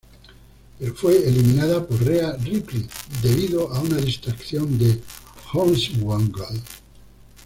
Pero 0.79 0.95
fue 0.95 1.15
eliminada 1.27 1.85
por 1.85 2.03
Rhea 2.03 2.31
Ripley 2.37 2.89
debido 3.21 3.71
a 3.71 3.81
una 3.81 3.97
distracción 3.97 4.79
de 4.79 4.99
Hornswoggle. 5.53 6.59